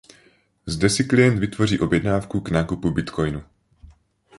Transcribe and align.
Zde 0.65 0.89
si 0.89 1.03
klient 1.03 1.39
vytvoří 1.39 1.79
objednávku 1.79 2.39
k 2.41 2.49
nákupu 2.51 2.91
Bitcoinu. 2.91 3.43